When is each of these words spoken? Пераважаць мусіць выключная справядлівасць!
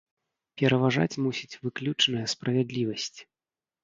Пераважаць 0.59 1.19
мусіць 1.25 1.59
выключная 1.65 2.23
справядлівасць! 2.33 3.19